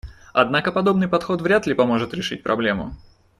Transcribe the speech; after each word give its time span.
Однако 0.33 0.71
подобный 0.71 1.07
подход 1.07 1.41
вряд 1.43 1.67
ли 1.67 1.75
поможет 1.75 2.15
решить 2.15 2.41
проблему. 2.41 2.95